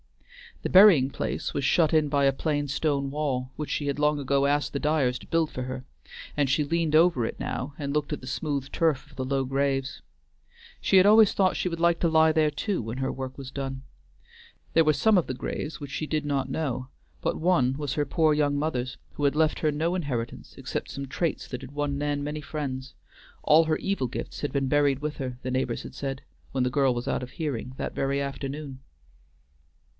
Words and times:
The 0.63 0.69
burying 0.69 1.09
place 1.11 1.53
was 1.55 1.63
shut 1.63 1.91
in 1.93 2.07
by 2.07 2.25
a 2.25 2.33
plain 2.33 2.67
stone 2.67 3.09
wall, 3.11 3.51
which 3.55 3.69
she 3.69 3.85
had 3.87 3.97
long 3.99 4.19
ago 4.19 4.45
asked 4.45 4.73
the 4.73 4.79
Dyers 4.79 5.17
to 5.19 5.27
build 5.27 5.51
for 5.51 5.63
her, 5.63 5.85
and 6.37 6.49
she 6.49 6.63
leaned 6.63 6.95
over 6.95 7.25
it 7.25 7.39
now 7.39 7.73
and 7.79 7.93
looked 7.93 8.13
at 8.13 8.21
the 8.21 8.27
smooth 8.27 8.71
turf 8.71 9.09
of 9.09 9.15
the 9.15 9.25
low 9.25 9.43
graves. 9.43 10.01
She 10.79 10.97
had 10.97 11.05
always 11.07 11.33
thought 11.33 11.55
she 11.57 11.69
would 11.69 11.79
like 11.79 11.99
to 12.01 12.07
lie 12.09 12.31
there 12.31 12.51
too 12.51 12.81
when 12.81 12.97
her 12.97 13.11
work 13.11 13.37
was 13.39 13.49
done. 13.51 13.83
There 14.73 14.83
were 14.83 14.93
some 14.93 15.17
of 15.19 15.25
the 15.27 15.33
graves 15.35 15.79
which 15.79 15.91
she 15.91 16.05
did 16.07 16.25
not 16.25 16.49
know, 16.49 16.89
but 17.21 17.39
one 17.39 17.73
was 17.73 17.93
her 17.93 18.05
poor 18.05 18.33
young 18.33 18.55
mother's, 18.57 18.97
who 19.13 19.23
had 19.25 19.35
left 19.35 19.59
her 19.59 19.71
no 19.71 19.93
inheritance 19.95 20.55
except 20.57 20.89
some 20.91 21.07
traits 21.07 21.47
that 21.47 21.61
had 21.61 21.71
won 21.71 21.97
Nan 21.97 22.23
many 22.23 22.41
friends; 22.41 22.93
all 23.43 23.63
her 23.65 23.77
evil 23.77 24.07
gifts 24.07 24.41
had 24.41 24.51
been 24.51 24.67
buried 24.67 24.99
with 24.99 25.17
her, 25.17 25.37
the 25.43 25.51
neighbors 25.51 25.83
had 25.83 25.93
said, 25.95 26.21
when 26.51 26.63
the 26.63 26.71
girl 26.71 26.93
was 26.93 27.07
out 27.07 27.23
of 27.23 27.31
hearing, 27.31 27.73
that 27.77 27.93
very 27.95 28.19
afternoon. 28.21 28.79